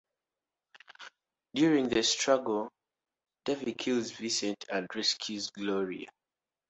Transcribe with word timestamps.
During 1.53 1.87
the 1.89 2.01
struggle, 2.01 2.69
Davey 3.45 3.75
kills 3.75 4.09
Vincent 4.09 4.65
and 4.71 4.87
rescues 4.95 5.51
Gloria. 5.51 6.07